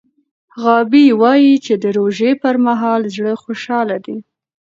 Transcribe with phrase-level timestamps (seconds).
[0.61, 4.17] غابي وايي چې د روژې پر مهال زړه خوشحاله دی.